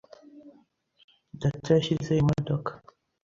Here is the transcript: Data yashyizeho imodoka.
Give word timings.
Data 1.41 1.69
yashyizeho 1.75 2.19
imodoka. 2.23 2.71